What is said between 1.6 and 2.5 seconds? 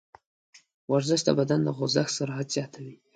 د خوځښت سرعت